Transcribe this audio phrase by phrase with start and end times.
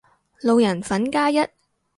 [0.39, 1.35] 路人粉加一